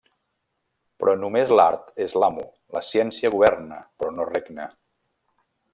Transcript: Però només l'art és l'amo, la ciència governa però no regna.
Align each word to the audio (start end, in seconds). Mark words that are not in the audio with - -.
Però 1.03 1.13
només 1.23 1.51
l'art 1.59 1.93
és 2.07 2.17
l'amo, 2.23 2.47
la 2.77 2.85
ciència 2.91 3.33
governa 3.39 3.81
però 4.01 4.19
no 4.19 4.31
regna. 4.35 4.71